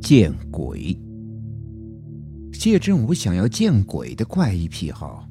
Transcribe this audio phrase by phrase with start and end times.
[0.00, 0.98] 见鬼！
[2.52, 5.28] 谢振武想要见鬼的怪异癖好，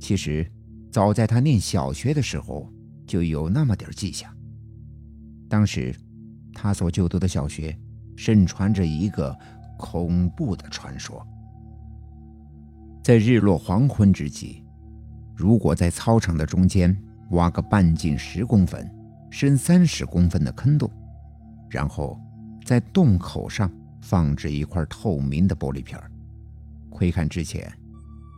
[0.00, 0.50] 其实
[0.90, 2.72] 早在他念小学的时候
[3.06, 4.32] 就有那么点迹象。
[5.48, 5.94] 当时，
[6.52, 7.76] 他所就读的小学
[8.16, 9.36] 盛传着一个
[9.78, 11.26] 恐怖的传说：
[13.02, 14.64] 在日落黄昏之际，
[15.36, 16.96] 如果在操场的中间
[17.30, 18.90] 挖个半径十公分、
[19.30, 20.90] 深三十公分的坑洞，
[21.68, 22.18] 然后
[22.64, 23.70] 在洞口上
[24.00, 26.00] 放置一块透明的玻璃片
[26.90, 27.72] 窥看之前，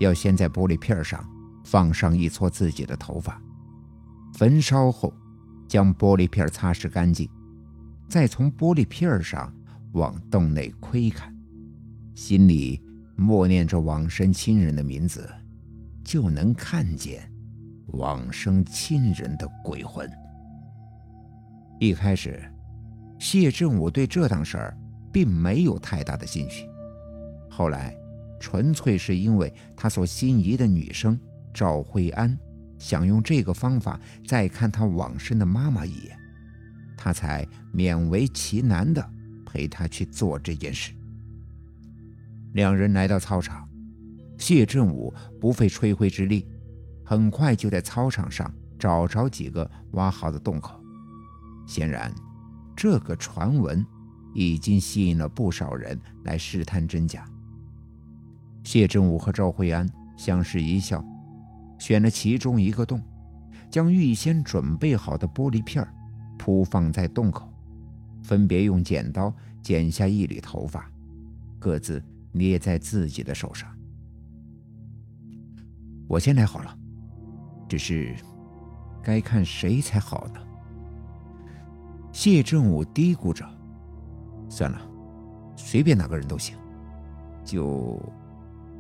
[0.01, 1.25] 要先在玻璃片上
[1.65, 3.41] 放上一撮自己的头发，
[4.35, 5.13] 焚烧后，
[5.67, 7.29] 将玻璃片擦拭干净，
[8.09, 9.53] 再从玻璃片上
[9.93, 11.35] 往洞内窥看，
[12.15, 12.81] 心里
[13.17, 15.29] 默念着往生亲人的名字，
[16.05, 17.31] 就能看见
[17.89, 20.09] 往生亲人的鬼魂。
[21.81, 22.43] 一开始，
[23.19, 24.77] 谢振武对这档事儿
[25.13, 26.69] 并没有太大的兴趣，
[27.51, 27.97] 后来。
[28.41, 31.19] 纯粹是因为他所心仪的女生
[31.55, 32.39] 赵慧安
[32.77, 36.19] 想用这个方法再看他往生的妈妈一眼，
[36.95, 39.03] 他才勉为其难的
[39.47, 40.93] 陪她去做这件事。
[42.53, 43.67] 两人来到操场，
[44.37, 46.47] 谢振武不费吹灰之力，
[47.03, 50.79] 很快就在操场上找着几个挖好的洞口。
[51.67, 52.13] 显然，
[52.77, 53.85] 这个传闻
[54.35, 57.25] 已经吸引了不少人来试探真假。
[58.63, 61.05] 谢振武和赵慧安相视一笑，
[61.79, 63.01] 选了其中一个洞，
[63.71, 65.87] 将预先准备好的玻璃片
[66.39, 67.53] 铺放在洞口，
[68.23, 70.91] 分别用剪刀剪下一缕头发，
[71.59, 73.69] 各自捏在自己的手上。
[76.09, 76.79] 我先来好了，
[77.69, 78.15] 只是
[79.03, 80.41] 该看谁才好呢？
[82.15, 83.45] 谢振武嘀咕着
[84.49, 84.81] ：“算了，
[85.57, 86.57] 随便哪个人都行，
[87.45, 88.01] 就……”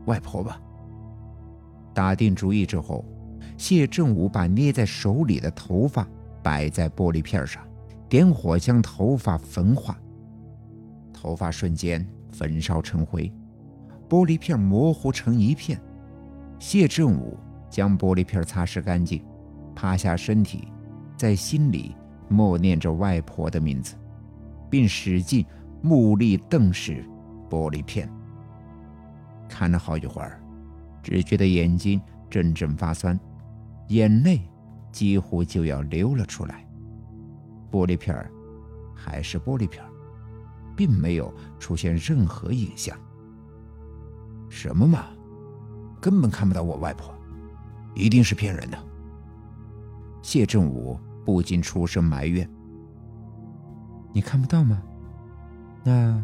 [0.07, 0.61] 外婆吧。
[1.93, 3.05] 打定主意之后，
[3.57, 6.07] 谢振武把捏在手里的头发
[6.45, 7.61] 摆在玻璃片上，
[8.08, 9.98] 点火将头发焚化。
[11.13, 13.29] 头发瞬间焚烧成灰，
[14.08, 15.81] 玻璃片模糊成一片。
[16.61, 17.37] 谢振武
[17.69, 19.25] 将玻璃片擦拭干净，
[19.75, 20.69] 趴下身体，
[21.17, 21.97] 在心里
[22.29, 23.95] 默念着外婆的名字，
[24.70, 25.45] 并使劲
[25.83, 27.05] 目力瞪视
[27.48, 28.11] 玻璃片。
[29.48, 30.40] 看了好一会儿，
[31.02, 33.18] 只觉得眼睛阵阵发酸，
[33.89, 34.40] 眼泪
[34.90, 36.67] 几乎就要流了出来。
[37.70, 38.30] 玻璃片儿
[38.95, 39.90] 还是玻璃片儿，
[40.77, 42.96] 并没有出现任何影像。
[44.48, 45.07] 什么嘛，
[46.01, 47.13] 根本看不到我外婆，
[47.95, 48.79] 一定是骗人的。
[50.23, 52.48] 谢振武不禁出声埋怨
[54.12, 54.83] ：“你看不到吗？
[55.83, 56.23] 那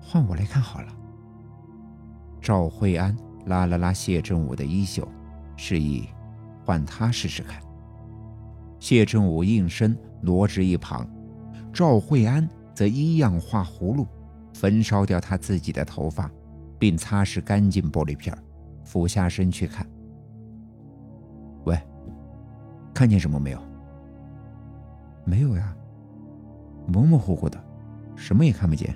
[0.00, 0.88] 换我来看好了。”
[2.40, 5.06] 赵慧安拉了拉谢振武的衣袖，
[5.56, 6.08] 示意
[6.64, 7.60] 换他试试看。
[8.78, 11.06] 谢振武应声挪至一旁，
[11.72, 14.06] 赵慧安则一样画葫芦，
[14.54, 16.30] 焚烧掉他自己的头发，
[16.78, 18.36] 并擦拭干净玻璃片，
[18.84, 19.86] 俯下身去看。
[21.64, 21.78] 喂，
[22.94, 23.69] 看见什么没有？
[25.30, 25.72] 没有呀，
[26.88, 27.62] 模模糊糊的，
[28.16, 28.92] 什么也看不见。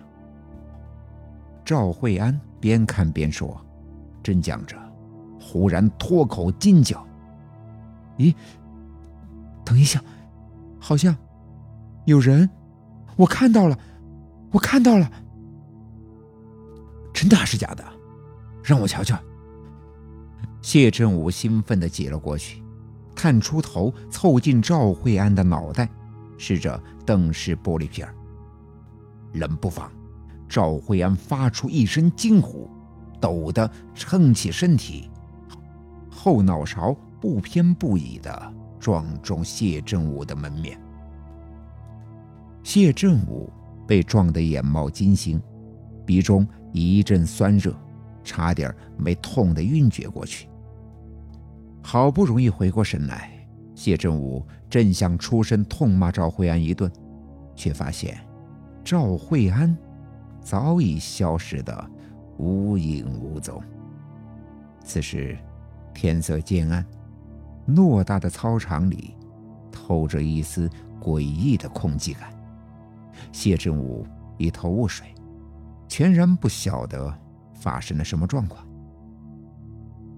[1.64, 2.38] 赵慧安。
[2.60, 3.54] 边看边说，
[4.22, 4.74] 正讲着，
[5.38, 7.06] 忽然脱口惊叫
[8.16, 8.34] ：“咦，
[9.62, 10.02] 等一下，
[10.80, 11.14] 好像
[12.06, 12.48] 有人！
[13.16, 13.78] 我看到了，
[14.50, 15.12] 我看到了！
[17.12, 17.84] 真的还是假的？
[18.62, 19.14] 让我瞧瞧。”
[20.62, 22.62] 谢振武兴奋的挤了过去，
[23.14, 25.86] 探出头凑近赵慧安的脑袋，
[26.38, 28.08] 试着瞪视玻璃片
[29.34, 29.90] 冷不防。
[30.46, 32.68] 赵慧安发出一声惊呼，
[33.20, 35.10] 抖得撑起身体，
[36.10, 40.78] 后脑勺不偏不倚地撞中谢振武的门面。
[42.62, 43.50] 谢振武
[43.86, 45.42] 被撞得眼冒金星，
[46.06, 47.74] 鼻中一阵酸热，
[48.22, 50.46] 差点没痛得晕厥过去。
[51.82, 53.30] 好不容易回过神来，
[53.84, 56.90] 谢振武正想出声痛骂赵慧安一顿，
[57.54, 58.18] 却发现
[58.82, 59.76] 赵慧安。
[60.40, 61.90] 早已消失得
[62.38, 63.62] 无影无踪。
[64.82, 65.36] 此时
[65.92, 66.82] 天色渐暗，
[67.68, 69.14] 偌大的操场里
[69.70, 70.66] 透着一丝
[70.98, 72.32] 诡异的空寂感。
[73.32, 74.06] 谢振武
[74.38, 75.14] 一头雾水，
[75.88, 77.14] 全然不晓得
[77.52, 78.66] 发生了什么状况。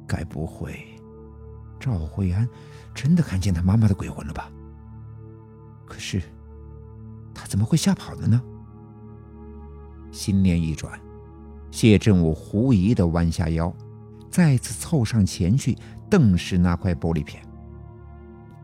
[0.07, 0.87] 该不会
[1.78, 2.49] 赵慧安
[2.94, 4.50] 真的看见他妈妈的鬼魂了吧？
[5.84, 6.20] 可是
[7.34, 8.43] 他怎么会吓跑了呢？
[10.11, 10.99] 心念一转，
[11.70, 13.73] 谢振武狐疑地弯下腰，
[14.31, 15.76] 再次凑上前去，
[16.08, 17.43] 瞪视那块玻璃片。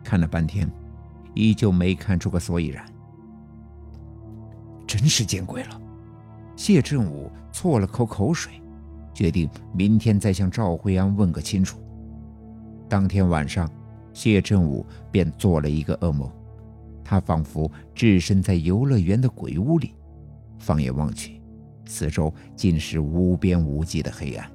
[0.03, 0.71] 看了半天，
[1.35, 2.85] 依旧没看出个所以然。
[4.87, 5.81] 真是见鬼了！
[6.57, 8.61] 谢振武啜了口口水，
[9.15, 11.79] 决定明天再向赵慧安问个清楚。
[12.93, 13.67] 当天晚上，
[14.13, 16.31] 谢振武便做了一个噩梦，
[17.03, 19.95] 他仿佛置身在游乐园的鬼屋里，
[20.59, 21.41] 放眼望去，
[21.87, 24.47] 四周尽是无边无际的黑暗，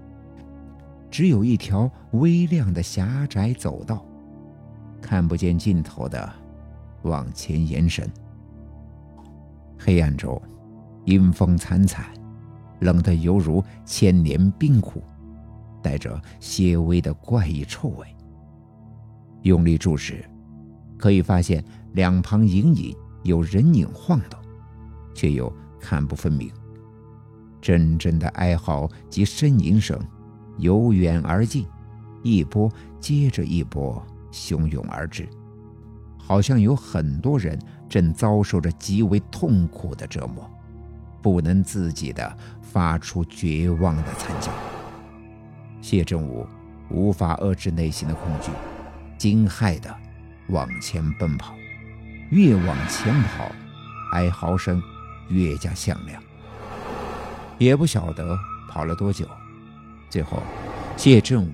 [1.10, 4.06] 只有一条微亮的狭窄走道，
[5.02, 6.32] 看不见尽头的
[7.02, 8.08] 往前延伸。
[9.80, 10.40] 黑暗中，
[11.06, 12.06] 阴风惨惨，
[12.82, 15.02] 冷得犹如千年冰窟，
[15.82, 18.06] 带着些微的怪异臭味。
[19.48, 20.24] 用力注视，
[20.98, 21.64] 可以发现
[21.94, 24.40] 两旁隐隐有人影晃动，
[25.16, 26.52] 却又看不分明。
[27.62, 30.00] 阵阵的哀嚎及呻吟声
[30.58, 31.66] 由远而近，
[32.24, 34.02] 一波接着一波
[34.32, 35.28] 汹涌而至，
[36.18, 37.58] 好像有很多人
[37.90, 40.50] 正遭受着极为痛苦的折磨，
[41.22, 44.52] 不能自己的发出绝望的惨叫。
[45.82, 46.46] 谢振武
[46.90, 48.52] 无法遏制内心的恐惧。
[49.18, 49.94] 惊骇地
[50.50, 51.56] 往前奔跑，
[52.30, 53.52] 越往前跑，
[54.14, 54.82] 哀嚎声
[55.30, 56.22] 越加响亮。
[57.58, 58.38] 也不晓得
[58.70, 59.28] 跑了多久，
[60.10, 60.44] 最后
[60.96, 61.52] 谢振武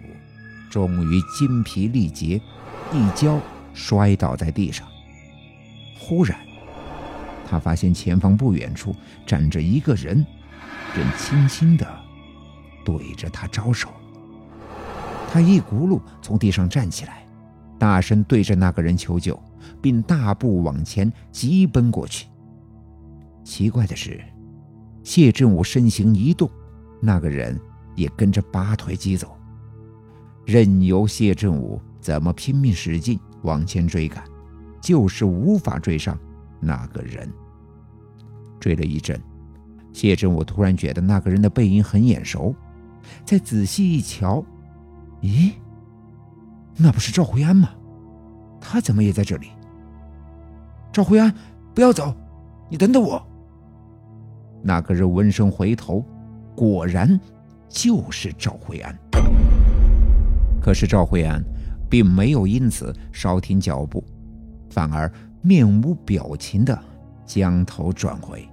[0.70, 2.42] 终于筋疲力竭，
[2.92, 3.40] 一跤
[3.74, 4.86] 摔倒在地上。
[5.98, 6.38] 忽然，
[7.50, 8.94] 他发现前方不远处
[9.26, 10.26] 站着一个人，
[10.94, 11.88] 正轻轻地
[12.84, 13.90] 对着他招手。
[15.32, 17.23] 他一骨碌从地上站起来。
[17.84, 19.38] 大声对着那个人求救，
[19.82, 22.28] 并大步往前急奔过去。
[23.44, 24.24] 奇怪的是，
[25.04, 26.50] 谢振武身形一动，
[27.02, 27.60] 那个人
[27.94, 29.38] 也跟着拔腿疾走。
[30.46, 34.24] 任由谢振武怎么拼命使劲往前追赶，
[34.80, 36.18] 就是无法追上
[36.62, 37.30] 那个人。
[38.62, 39.22] 追了一阵，
[39.92, 42.56] 谢振武突然觉得那个人的背影很眼熟，
[43.26, 44.42] 再仔细一瞧，
[45.22, 45.52] 咦？
[46.76, 47.70] 那不是赵慧安吗？
[48.60, 49.50] 他怎么也在这里？
[50.92, 51.34] 赵慧安，
[51.74, 52.16] 不要走，
[52.70, 53.22] 你等等我。
[54.62, 56.04] 那个人闻声回头，
[56.56, 57.20] 果然
[57.68, 58.98] 就是赵慧安。
[60.62, 61.44] 可是赵慧安
[61.90, 64.04] 并没有因此稍停脚步，
[64.70, 65.12] 反而
[65.42, 66.78] 面无表情的
[67.26, 68.48] 将头转回，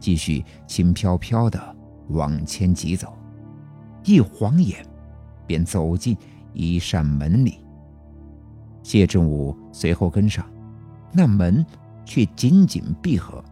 [0.00, 1.60] 继续轻飘飘的
[2.08, 3.12] 往前疾走，
[4.04, 4.84] 一晃眼
[5.46, 6.16] 便走进。
[6.52, 7.64] 一扇门里，
[8.82, 10.44] 谢振武随后跟上，
[11.12, 11.64] 那门
[12.04, 13.42] 却紧紧闭合。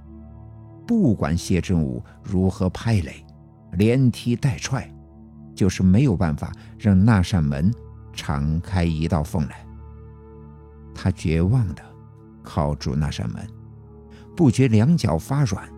[0.86, 3.24] 不管谢振武如何拍雷、
[3.72, 4.88] 连踢带踹，
[5.54, 7.72] 就是没有办法让那扇门
[8.12, 9.66] 敞开一道缝来。
[10.94, 11.82] 他绝望地
[12.42, 13.46] 靠住那扇门，
[14.36, 15.68] 不觉两脚发软，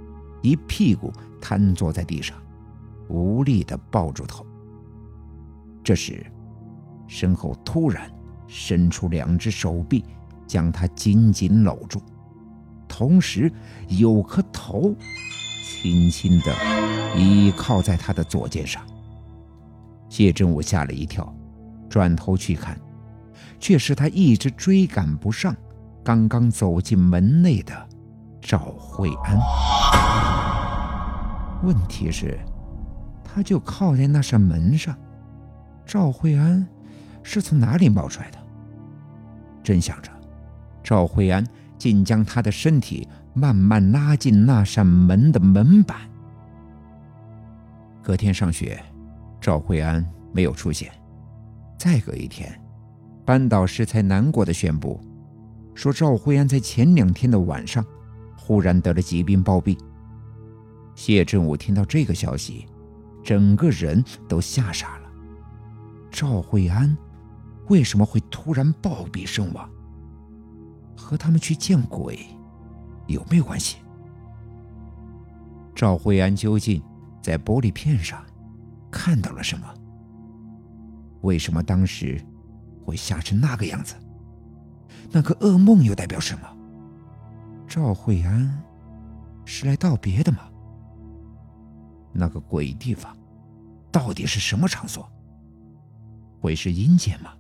[0.43, 2.37] 一屁股瘫坐在地上，
[3.09, 4.47] 无力地抱住头。
[5.83, 6.25] 这时，
[7.09, 8.09] 身后突然
[8.47, 10.05] 伸出两只手臂，
[10.47, 12.01] 将他紧紧搂住，
[12.87, 13.53] 同时
[13.89, 14.95] 有颗头
[15.65, 16.55] 轻轻地
[17.17, 18.83] 倚靠在他的左肩上。
[20.09, 21.35] 谢振武吓了一跳，
[21.89, 22.79] 转头去看，
[23.59, 25.55] 却是他一直追赶不上，
[26.05, 27.89] 刚刚走进门内的
[28.41, 29.39] 赵慧安。
[31.63, 32.39] 问题是，
[33.23, 34.97] 他就靠在那扇门上，
[35.85, 36.67] 赵慧安。
[37.29, 38.39] 是从哪里冒出来的？
[39.63, 40.11] 正想着，
[40.83, 46.09] 赵慧安竟将他的身体慢慢拉进那扇门的门板。
[48.03, 48.83] 隔天上学，
[49.43, 50.91] 赵慧安没有出现。
[51.77, 52.59] 再隔一天，
[53.27, 54.99] 班导师才难过的宣布，
[55.75, 57.85] 说赵慧安在前两天的晚上，
[58.39, 59.79] 忽然得了疾病暴毙。
[60.95, 62.65] 谢振武听到这个消息，
[63.23, 65.11] 整个人都吓傻了。
[66.11, 66.97] 赵慧安。
[67.69, 69.69] 为什么会突然暴毙身亡？
[70.97, 72.19] 和他们去见鬼
[73.07, 73.79] 有没有关系？
[75.75, 76.83] 赵慧安究竟
[77.23, 78.23] 在玻璃片上
[78.91, 79.67] 看到了什么？
[81.23, 82.21] 为什么当时
[82.85, 83.95] 会吓成那个样子？
[85.11, 86.57] 那个噩梦又代表什么？
[87.67, 88.63] 赵慧安
[89.45, 90.51] 是来道别的吗？
[92.13, 93.17] 那个鬼地方
[93.93, 95.09] 到底是什么场所？
[96.41, 97.33] 会是阴间吗？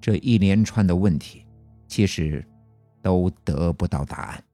[0.00, 1.44] 这一连串的问题，
[1.86, 2.44] 其实
[3.02, 4.44] 都得不到答案。